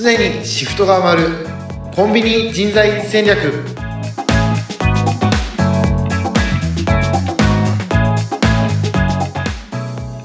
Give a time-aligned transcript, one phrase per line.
[0.00, 1.46] 常にシフトが回る
[1.92, 3.36] コンビニ人材戦略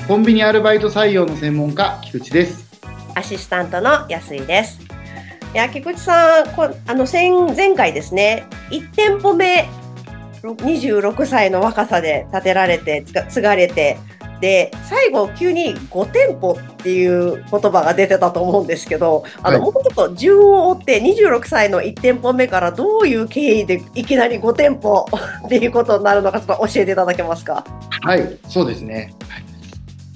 [0.08, 2.70] コンビニアルバイト採用の専門家菊池です
[3.16, 4.80] アシスタントの安井です。
[5.54, 9.70] いや、菊池さん、こあの前前回ですね、1店舗目、
[10.42, 13.98] 26歳の若さで建てられて、つか継がれて、
[14.44, 19.72] で、最後、急に5店舗っていう言葉が出てたと思うんですけど、あの、はい。
[19.72, 25.06] もうちょっと順を追って、26歳の1店舗目からどういう経緯でいきなり5店舗
[25.48, 27.64] っていうことになるのか、ちょっと教えていただけますか？
[28.02, 29.14] はいそうですね。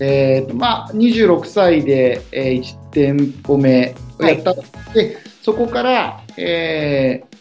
[0.01, 4.53] えーとまあ26歳で、えー、1店舗目をやった、
[4.93, 7.36] でそこから、えー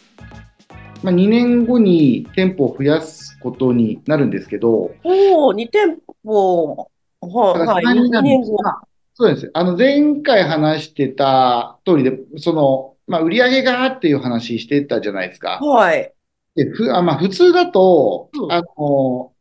[1.07, 6.89] まあ、2年後に店舗を増やすことになるんですけど、おお、2店舗、
[7.21, 8.57] はい、はい、何になるん2年後。
[9.13, 9.49] そうです。
[9.53, 15.59] あの、前回話してた通りで、その、まあ、売上がっていう話してたじゃないですか。
[15.61, 16.11] はい。
[16.55, 19.31] で、ふ、あ、まあ、普通だとう、んあの、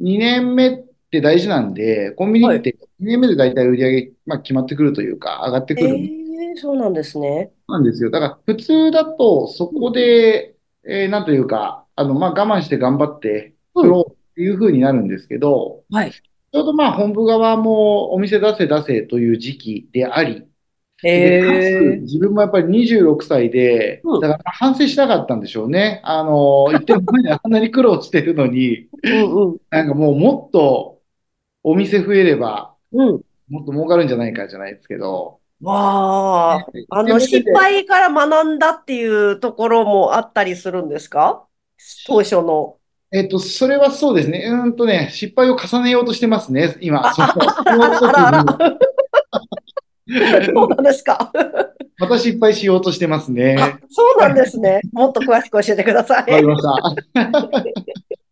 [0.00, 7.50] 2年目って大事なんで、コンビニって2年目で大体売上、まあ、決まってくるというか、上がってくえるえそうなんですね。
[7.66, 8.10] なんですよ。
[8.10, 10.53] だから、普通だと、そこで、
[10.86, 16.12] えーなんというか、あの、まあ、我慢して頑張って、うん作ろうっていう風になるんですけど、はい。
[16.12, 20.46] ちょうどまあ本部側もお店出せ出せという時期であり、
[21.04, 26.00] えでかつえ自分もやっぱり26歳でうん、だから反省しなかったんでしょうね。
[26.04, 29.58] あの、一点前にあんなに苦労してるのに、うんうん。
[29.70, 31.00] なんかもうもっと
[31.62, 33.20] お店増えれば、うん。
[33.48, 41.46] もっと儲かるんじゃないかじゃないですけど、わあ、あの、失敗から学んだっていうところもあったりするんですか？
[42.06, 42.78] 当初の。
[43.12, 44.44] えっと、それはそうですね。
[44.48, 47.06] うーんとね、失敗を重ねようとしてますね、今。
[47.06, 48.44] あ、そのあ、あら、あら。
[50.54, 51.32] そうなんですか。
[51.98, 53.56] また失敗しようとしてますね。
[53.58, 54.80] あ、そうなんですね。
[54.92, 56.44] もっと詳しく教えてくださわかりい。
[56.44, 56.70] ました。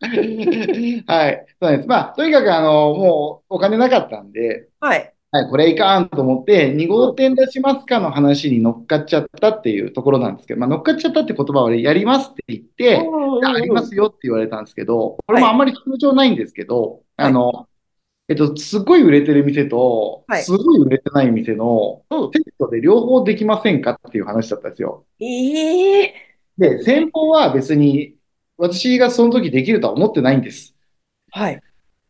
[1.13, 1.47] はい。
[1.61, 1.89] そうです。
[1.89, 5.15] まあ、とにかく、あの、もうお金なかったんで、はい。
[5.35, 17.67] はい、これいかんと思って、2号店出しますかの話に乗っかっちゃったっていうところなんですけど、まあ、乗っかっちゃったって言葉はやりますって言って、うんあありますよって言われたんですけど、これもあんまり通常ないんですけど、はいあの、
[18.29, 25.07] えっと、すごい売れてる店と、はいすごい売れてない店のうんセットで両方できませんかっていう話だったんですよ。
[25.19, 26.15] ええ
[26.59, 28.17] で、先方は別に
[28.59, 30.75] 私がその時できるとは思ってないんです。
[31.31, 31.61] はい。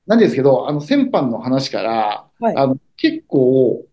[0.07, 3.87] なんですけど、あの、先般の話から、はいあの、結構、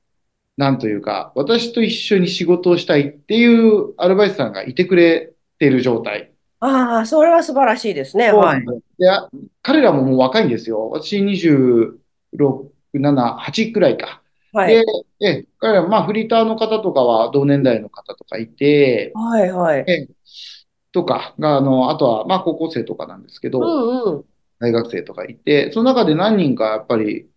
[0.57, 6.31] なんというか、私と一緒に仕事をしたいっていうアルバイトさんがいてくれている状態。
[6.59, 8.31] ああ、それは素晴らしいですね。
[8.31, 8.65] はい。
[8.97, 9.29] で、あ
[9.61, 10.89] 彼らももう若いんですよ。
[10.89, 14.21] 私26、7、8くらいか。
[14.51, 14.73] はい。
[14.73, 14.83] で、
[15.21, 19.85] え、彼ら、まあ、フリーターの方とかは同年代の方とかいて、はい、はい。
[19.87, 20.07] え
[20.91, 24.25] とかが、あの、あとは、まあ、高校生とかなんですけうど、んうん。
[24.59, 27.29] 大学生とかいて、その中で何人かやっぱり、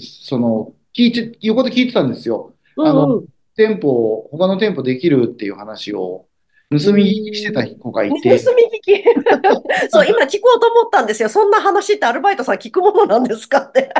[0.00, 2.54] その、聞いて、横で聞いてたんですよ。
[2.76, 3.26] うんあのうん。
[3.56, 6.26] 店舗、他の店舗できるっていう話を、
[6.70, 8.40] 盗み聞きしてた子がい盗みて、聞
[8.82, 9.04] き。
[9.90, 11.28] そう、今聞こうと思ったんですよ。
[11.28, 13.90] そんな話ってアルバイトさん聞くものなんですかって。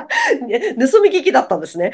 [0.47, 1.93] ね 盗み聞きだったんですね。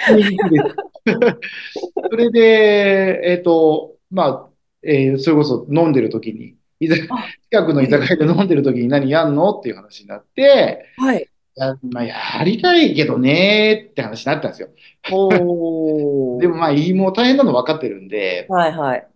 [2.10, 4.48] それで、えっと、まあ、
[4.82, 11.28] えーそれこそ飲んでる時に、近くの居酒屋で飲んでる時に何やんのっていう話になって、はい。
[11.60, 14.68] や、まあ、やりたいけどねーって話になったんですよ。
[15.12, 16.40] おー。
[16.42, 19.06] でもまあ、いいもう大変なの分かってるんで、はいはい。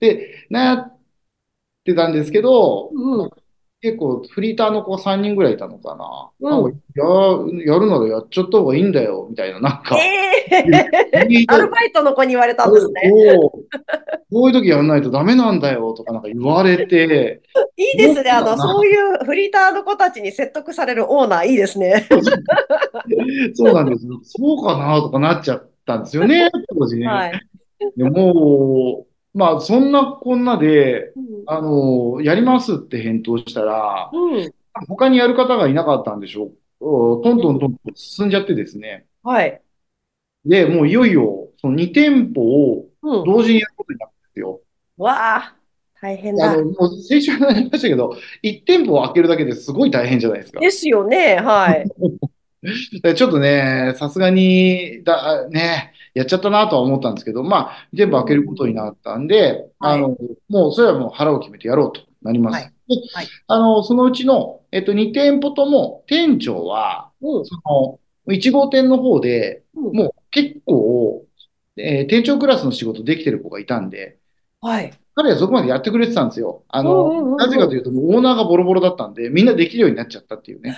[0.00, 0.98] で、なっ
[1.84, 3.30] てたんですけど、うん。
[3.80, 6.30] 結構フリーターの子3人ぐらいいたのかな。
[6.40, 9.96] うんや、やるならやっちゃった方がいいんだよ、みたいな、なんか。
[9.98, 13.12] ええいいアルバイトの子に言われたんですね。
[14.32, 17.42] こういう時やんないとダメなんだよとかなんか言われて、
[17.76, 18.30] いいですね。
[18.30, 22.08] あの、そういうフリーターの子たちに説得されるオーナーいいですね。
[23.54, 24.20] そうなんですよ。
[24.24, 27.06] そうかなとかなっちゃったんですよね、 当時ね。
[27.06, 27.40] はい。
[27.96, 34.52] でもう、まあそんなこんなで、うんあの、やりますって返答したら、うん。
[34.88, 37.22] 他にやる方がいなかったんでしょう。
[37.22, 39.06] トントントンと進んじゃってですね。
[39.22, 39.60] はい。
[40.44, 43.24] で、もういよいよ、その2店舗をうん。
[43.24, 44.60] 同時にやることになったんですよ。
[44.98, 45.56] わあ、
[46.00, 46.64] 大変だあの、。
[46.64, 50.60] もう先週話しましたけど、1店舗を開けるだけですごい大変じゃないですか。
[50.60, 51.36] ですよね。
[51.36, 51.88] はい。
[53.02, 60.16] でちょっとね、さすがに、だ、ね、やっちゃったなとは思ったんですけど、まあ、全部開けることになったんで、はいあの、
[60.48, 62.54] もう、それはもう腹を決めてやろうとなります。
[62.62, 67.44] はいではいあの、そのうちの、えっと、2店舗とも、店長は、うん。
[67.44, 67.98] その、
[68.32, 71.24] 1号店の方で、うんもう結構、
[71.76, 74.18] えー店長クラスの仕事できてる子がいたんで、
[74.66, 74.92] はい。
[75.14, 76.64] 彼はそこまでやってくれてたんですよ。
[76.68, 80.76] あうんうんうんうの、んなぜかというと、もうオーナーがボロボロだったんで、みんなできるようになっちゃったっていうね。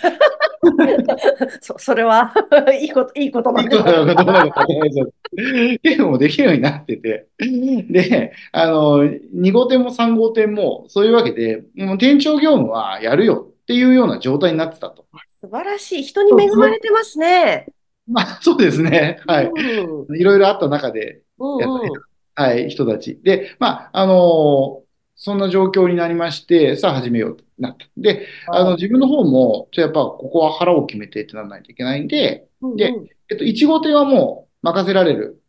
[1.63, 2.35] そ、それは
[2.81, 7.29] いいこと、いいことないんいでことなのかどうなのかわかんないですけど、もできるようになってて。
[7.39, 15.07] で、あの、2号店も3号店も、そういうわけで、もう店長業務はやるよっていうような状態になってたと。
[15.41, 16.03] 素晴らしい。
[16.03, 17.67] 人に恵まれてますね。
[18.07, 19.21] まあ、そうですね。
[19.27, 19.47] はい。
[19.47, 20.17] うん。
[20.17, 22.08] いろいろあった中で、うんやっぱりうん。
[22.39, 23.21] はい、人たち。
[23.25, 24.85] で、まあ、あの
[25.17, 27.85] そんな状況になりまして、さあ始めようとなった。
[27.97, 35.43] で、あの、自分の方も、ちょやっぱここは腹を決めてってならないといけないんで、でうんうんえっと、1号店はもう任せられる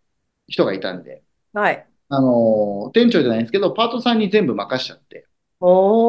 [0.47, 1.21] 人がいたんで、
[1.53, 1.85] はい。
[2.09, 5.27] あの店長じゃないんですけど、パートさんに全部任しちゃって、
[5.59, 6.08] お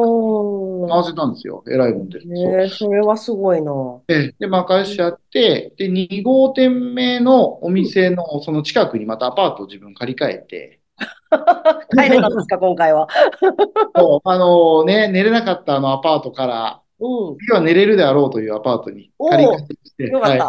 [0.91, 1.63] 回せたんですよ。
[1.67, 2.19] 偉いもんで。
[2.19, 3.71] え、それはすごいな。
[4.07, 10.79] で、で任しちゃって、で、2号店目のお店のその近くにまたアパートを自分借り換えて、
[11.95, 13.07] 帰れたんですか、今回は。
[13.95, 17.37] そうあのね、寝れなかったあのアパートから、うん。
[17.37, 20.45] 次は寝れるであろうというアパートに借り換えして、よかった。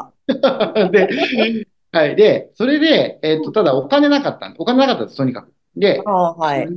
[0.53, 0.91] はい。
[0.93, 2.17] で、はい。
[2.17, 5.53] で、それで、えっと、ただお金なかったんお金なかったです、とにかく。
[5.77, 6.69] で、はい。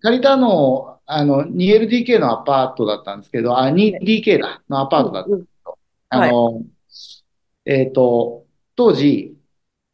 [0.00, 5.30] 借りたの、あの、2LDK のアパートだったんですけど、あ、2DK だ、のアパートだった。
[5.30, 5.46] うんうん
[6.14, 6.62] あの、
[7.64, 8.44] えっと、
[8.76, 9.34] 当時、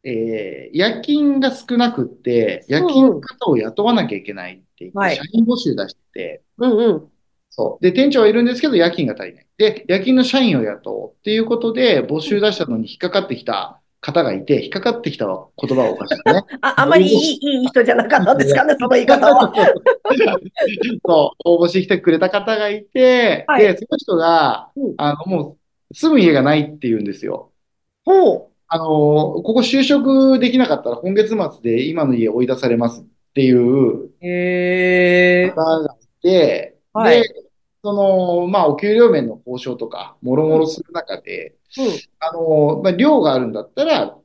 [0.03, 7.11] えー夜勤が少なくって、夜勤の方を雇わなきゃいけないって言って、はい社員募集出してて、うんうん。
[7.49, 7.83] そう。
[7.83, 9.47] で、店長はいるんですけど、夜勤が足りない。
[9.57, 15.35] で、夜勤の社員を雇おうっていうことで、募集出したのに引っかかってきた方がいて、引っかかってきた言
[15.77, 16.43] 葉をおかしいね。
[16.61, 19.53] あ、あまりいい、いい人じゃなかったんですかね、その言い方は。
[21.05, 25.57] そう、応募してきてくれた方がいて、はいで、その人がうん、あの、も
[25.91, 27.51] う、住む家がないって言うんですよ。
[28.05, 34.11] ほあの、ここ就職できなかったら今月末で今の家追い出されますっていう。
[35.51, 37.48] 方がいて、はいで、
[37.83, 41.85] その、まあ、お給料面の交渉とか、もろもろする中で、うん。
[42.19, 44.17] あの、まあ、量があるんだったら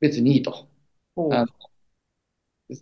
[0.00, 0.68] 別にいいと。
[1.16, 1.46] ほうあ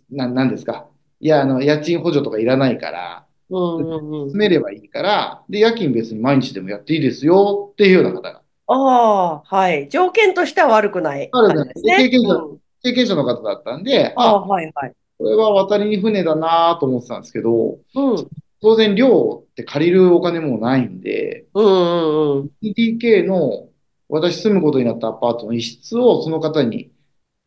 [0.09, 0.87] な、なんですか。
[1.19, 4.29] いや、あの、家賃補助とかいらないから、うんうんうん。
[4.31, 8.41] 住めればいいから、で、夜勤別に毎日でもやっていいですよっていうような方が。
[8.67, 9.89] ああ、はい。
[9.89, 11.97] 条件としては悪くない悪くないですね。
[11.97, 14.93] 経験者うん経験者の方だったんで、ああ、あ、はいはい。
[15.17, 18.27] これは渡りに船だなと思ってたんですけど、うん。
[18.61, 22.51] 当然寮って借りるお金もないんで、うんうんうん。
[22.63, 23.69] 2DK の
[24.09, 26.91] 私住むことになったアパートの一室をその方に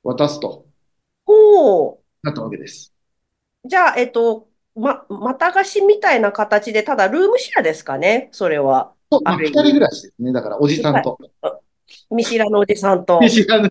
[0.02, 0.66] 渡すと
[1.24, 2.92] ほなったわけです。
[3.64, 3.68] う。
[3.68, 8.92] じゃあ、えっと、ま、また貸しみたいな形で、ただルームシェアですかね、それは。
[9.10, 10.32] そうまあ、二人暮らしですね。
[10.32, 11.18] だから、おじさんと。
[12.10, 13.20] 見知らぬおじさんと。
[13.22, 13.70] 見知らぬ、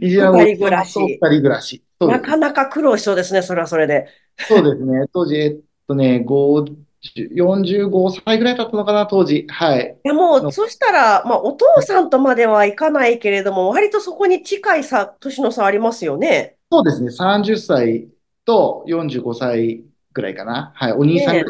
[0.00, 1.82] 見知らぬおじさんと二人暮らし。
[2.00, 4.06] なかなか苦労しそうですね、それはそれで。
[4.36, 5.06] そうですね。
[5.12, 6.76] 当時、えっとね、50
[7.14, 7.88] 45
[8.24, 9.46] 歳ぐらいだったのかな、当時。
[9.48, 9.96] はい。
[10.04, 16.56] いやものう、そしたら、まあ、お父さんとまではいかないけれども、割とそこに近い差、年の差ありますよね。
[16.70, 17.10] そうですね。
[17.10, 18.08] 30歳
[18.44, 20.72] と45歳ぐらいかな。
[20.74, 20.92] はい。
[20.92, 21.44] お兄さんね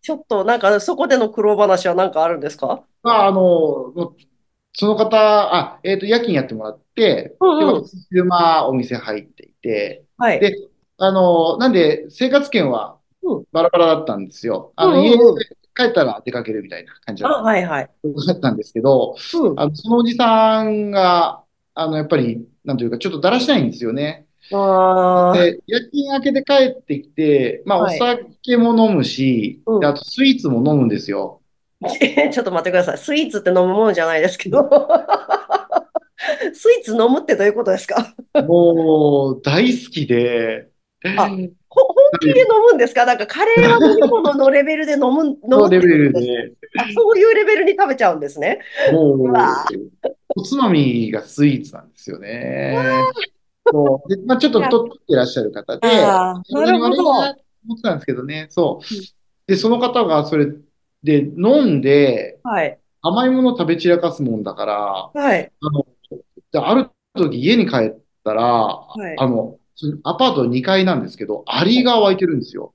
[0.00, 2.84] ちょっと、なんか、そこでの苦労話は何かあるんですか？
[3.02, 3.92] まあ、あの、
[4.74, 10.40] その方、あ、えっと、夜勤やってもらって、うんうんで、昼間お店入っていて、はい。
[10.40, 10.54] で、
[10.98, 14.72] あの、なんで、生活圏はうんバラバラだったんですよ。
[14.76, 17.90] あの、家うん帰ったら出かけるみたいな感じだあ、ったはいはい。
[18.28, 19.56] だったんですけど、うん。
[19.56, 24.28] あの、そのおじさんが、あの、やっぱり、なんというか、ちょっとだらしないんですよね。
[25.30, 31.42] で、夜勤明けで帰ってきて、まあ、おはい酒も飲むし、うんであとスイーツも飲むんですよ。
[32.32, 32.98] ちょっと待ってください。
[32.98, 34.68] スイーツって飲むものじゃないですけど。
[36.54, 38.14] スイーツ飲むってどういうことですか？
[38.40, 40.70] もう、大好きで、
[41.18, 41.28] あ
[41.68, 43.04] ほ本気で飲むんですか？
[43.04, 46.52] なんかカレーは飲み物のレベルで飲む、 飲むレベルで。
[46.94, 48.60] そういうレベルに食べちゃうんですね。
[48.92, 49.32] もう
[50.36, 52.76] おつまみがスイーツなんですよね。
[53.70, 54.14] そう。
[54.14, 57.10] で、まあ、ちょっと太っていらっしゃる方で、なるほど。
[57.10, 57.30] 思
[57.74, 58.94] ってたんですけどね、そう。
[58.94, 59.02] うん。
[59.46, 60.46] で、その方がそれ
[61.02, 62.78] で飲んで、はい。
[63.02, 65.50] 甘いもの食べ散らかすもんだから、はい。
[65.60, 65.86] あの、
[66.52, 69.16] である時家に帰ったら、い。
[69.18, 69.58] あの
[70.04, 72.74] アパート2階なんですけど、アリが湧いてるんですよ。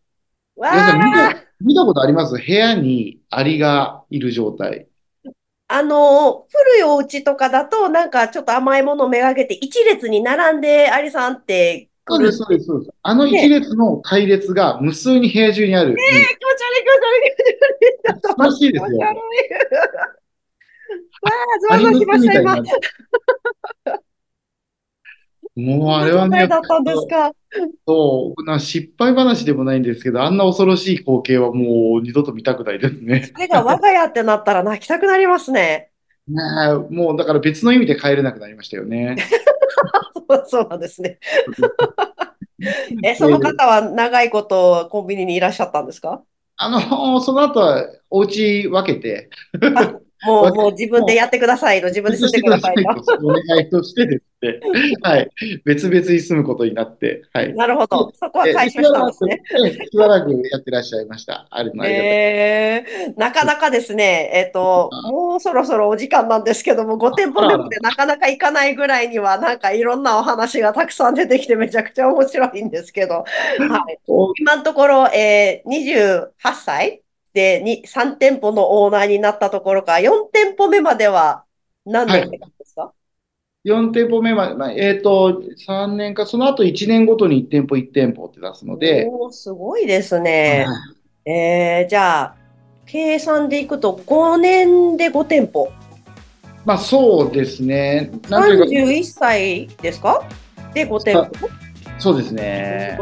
[0.55, 2.35] わ皆さん見あ、た、見たことあります？
[2.35, 4.87] 部屋にアリがいる状態。
[5.67, 12.91] あの、古いお家とかだと、なんかちょっと甘いものをめがけて、一列に並んで、アリさんって来るそうです、そうです、そうです。
[13.03, 15.95] あの一列の隊列が無数に部屋中にある。
[15.95, 17.99] 気持ち悪い、気持ち悪い、気持ち悪い。
[18.03, 18.99] ちょっと恐ろしいですよ。
[21.21, 22.55] わあ、ゾワゾワしました、今。
[25.59, 27.31] もうあれはね、だったんですか。
[27.87, 33.31] そう、な失敗話でもないんですけど、あんな恐ろしい光景はもう二度と見たくないですね。
[33.33, 35.89] それが我が家ってなったら泣きたくなりますね。
[36.27, 39.15] ねえもうだから別の意味で帰れなくなりましたよね。
[40.45, 41.19] そうなんですね。
[43.03, 46.21] え、その方は長いことコンビニにいらっしゃったんですか？
[46.57, 49.29] あの、その後はお家分けて、
[50.25, 52.81] もう、もう自分でやってくださいの、自分で住んでくださいと。
[53.23, 54.59] お願いをしてですね、
[55.01, 55.29] はい、
[55.65, 57.53] 別々に住むことになって、はい。
[57.53, 58.11] なるほど。
[58.13, 59.41] そこは解消したんですね。
[59.65, 61.47] えしばらくやってらっしゃいました。
[61.49, 73.25] ありがえー、なかなかですね、えっ、と、もうそろそろお時間なんですけども、5店舗目までなかなか行かないぐらいには、なんかいろんなお話がたくさん出てきてめちゃくちゃ面白いんですけど、は
[73.89, 73.99] い、
[74.39, 77.01] 今のところ、えー、28歳
[77.39, 81.45] でに3店舗のオーナーになったところから、4店舗目までは
[81.85, 82.93] 何年ですか、は
[83.63, 89.07] い、?4 店舗目まで、まあ、えっ、ー、と、3年か、その後1年ごとに1店舗1店舗って出すので。
[89.09, 90.67] おすごいですね。
[91.25, 92.35] えー、じゃあ、
[92.85, 95.71] 計算でいくと5年で5店舗。
[96.65, 98.11] まあそうですね。
[98.23, 100.21] 31歳ですか？
[100.73, 101.49] で5店舗
[101.99, 102.97] そうですね。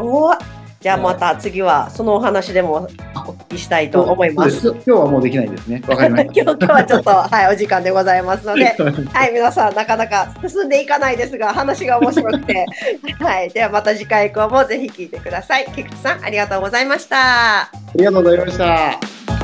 [0.80, 2.88] じゃあまた次はそのお話でも
[3.26, 4.68] お聞きしたいと思います。
[4.68, 5.82] 今日はもうできないですね。
[5.88, 6.32] わかりました。
[6.40, 8.76] 今日はちょっと、はい、お時間でございますので、
[9.12, 12.64] はい、皆さんなかなか進んでいかないですが、話が面白くて、
[13.18, 15.66] はい、ではまた次回以降もぜひ聞いてください。
[15.74, 17.62] 菊池さん、ありがとうございました。
[17.62, 19.37] ありがとうございました。